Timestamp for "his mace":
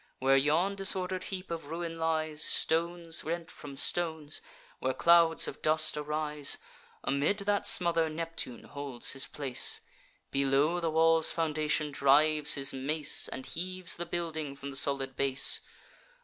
12.55-13.27